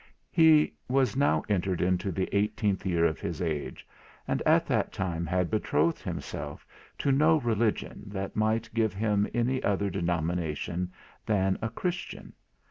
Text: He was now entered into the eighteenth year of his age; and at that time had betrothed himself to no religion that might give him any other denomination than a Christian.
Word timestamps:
He 0.31 0.73
was 0.89 1.15
now 1.15 1.43
entered 1.47 1.79
into 1.79 2.11
the 2.11 2.27
eighteenth 2.35 2.87
year 2.87 3.05
of 3.05 3.19
his 3.19 3.39
age; 3.39 3.87
and 4.27 4.41
at 4.47 4.65
that 4.65 4.91
time 4.91 5.27
had 5.27 5.51
betrothed 5.51 6.01
himself 6.01 6.65
to 6.97 7.11
no 7.11 7.39
religion 7.41 8.05
that 8.07 8.35
might 8.35 8.67
give 8.73 8.95
him 8.95 9.27
any 9.31 9.61
other 9.61 9.91
denomination 9.91 10.91
than 11.27 11.59
a 11.61 11.69
Christian. 11.69 12.33